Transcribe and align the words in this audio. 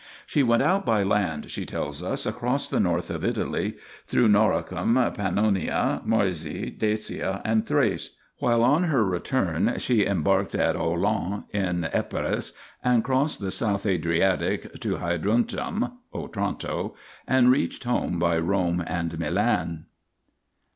She 0.25 0.41
went 0.41 0.63
out 0.63 0.83
by 0.83 1.03
land, 1.03 1.51
she 1.51 1.63
tells 1.63 2.01
us, 2.01 2.25
across 2.25 2.67
the 2.67 2.79
north 2.79 3.11
of 3.11 3.23
Italy, 3.23 3.75
through 4.07 4.29
Noricum, 4.29 4.95
Pannonia, 5.13 6.01
Moesia, 6.03 6.71
Dacia 6.75 7.39
and 7.45 7.67
Thrace; 7.67 8.15
while 8.39 8.63
on 8.63 8.85
her 8.85 9.05
return 9.05 9.75
she 9.77 10.03
embarked 10.07 10.55
at 10.55 10.75
Aulon 10.75 11.43
in 11.51 11.87
Epirus 11.93 12.53
and 12.83 13.03
crossed 13.03 13.41
the 13.41 13.51
South 13.51 13.85
Adriatic 13.85 14.79
to 14.79 14.95
Hydruntum 14.97 15.91
(Otranto) 16.15 16.95
and 17.27 17.51
reached 17.51 17.83
home 17.83 18.17
by 18.17 18.39
Rome 18.39 18.83
and 18.87 19.19
Milan. 19.19 19.85